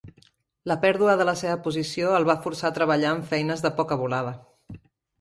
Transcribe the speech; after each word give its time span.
La 0.71 0.77
pèrdua 0.85 1.15
de 1.19 1.27
la 1.29 1.35
seva 1.43 1.59
posició 1.69 2.15
el 2.21 2.27
va 2.31 2.39
forçar 2.49 2.73
a 2.73 2.77
treballar 2.81 3.15
en 3.19 3.25
feines 3.35 3.67
de 3.67 3.75
poca 3.81 4.03
volada. 4.05 4.37